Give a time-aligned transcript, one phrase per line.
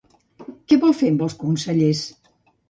[0.71, 2.03] Què vol fer amb els consellers?